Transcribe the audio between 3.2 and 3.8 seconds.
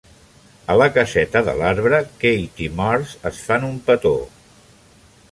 es fan un